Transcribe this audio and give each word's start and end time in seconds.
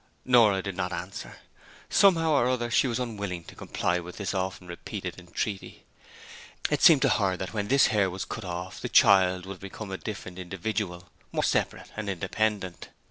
Nora 0.25 0.63
did 0.63 0.75
not 0.75 0.91
answer: 0.91 1.37
somehow 1.87 2.31
or 2.31 2.49
other 2.49 2.71
she 2.71 2.87
was 2.87 2.97
unwilling 2.99 3.43
to 3.43 3.53
comply 3.53 3.99
with 3.99 4.17
this 4.17 4.33
often 4.33 4.65
repeated 4.65 5.19
entreaty. 5.19 5.83
It 6.71 6.81
seemed 6.81 7.03
to 7.03 7.09
her 7.09 7.37
that 7.37 7.53
when 7.53 7.67
this 7.67 7.85
hair 7.93 8.09
was 8.09 8.25
cut 8.25 8.43
off 8.43 8.81
the 8.81 8.89
child 8.89 9.45
would 9.45 9.53
have 9.57 9.61
become 9.61 9.91
a 9.91 9.97
different 9.99 10.39
individual 10.39 11.09
more 11.31 11.43
separate 11.43 11.91
and 11.95 12.09
independent. 12.09 12.89